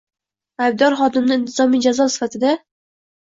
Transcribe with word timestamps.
aybdor 0.67 0.95
xodimni 1.01 1.37
intizomiy 1.41 1.85
jazo 1.89 2.09
sifatida 2.15 2.55